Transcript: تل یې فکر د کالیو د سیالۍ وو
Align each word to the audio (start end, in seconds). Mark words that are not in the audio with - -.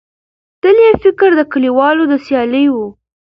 تل 0.61 0.77
یې 0.85 0.91
فکر 1.03 1.29
د 1.35 1.41
کالیو 1.51 2.03
د 2.11 2.13
سیالۍ 2.25 2.65
وو 2.73 2.87